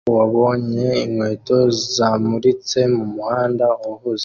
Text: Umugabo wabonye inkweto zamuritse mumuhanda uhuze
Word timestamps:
Umugabo 0.03 0.15
wabonye 0.21 0.85
inkweto 1.05 1.57
zamuritse 1.95 2.79
mumuhanda 2.95 3.65
uhuze 3.91 4.19